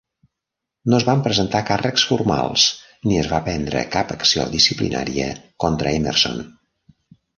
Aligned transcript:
No 0.91 0.95
es 0.99 1.03
van 1.09 1.19
presentar 1.27 1.59
càrrecs 1.67 2.05
formals 2.13 2.63
ni 3.09 3.19
es 3.25 3.29
va 3.35 3.43
prendre 3.49 3.85
cap 3.97 4.15
acció 4.17 4.47
disciplinaria 4.57 5.29
contra 5.67 5.95
Emerson. 5.99 6.43